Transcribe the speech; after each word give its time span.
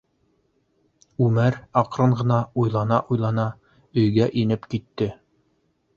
Үмәр 1.25 1.57
аҡрын 1.83 2.17
ғына 2.23 2.39
уйлана-уйлана 2.63 3.45
өйгә 4.05 4.31
инеп 4.45 4.69
китте. 4.73 5.13